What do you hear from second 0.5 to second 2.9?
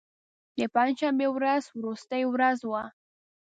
د پنج شنبې ورځ وروستۍ ورځ وه.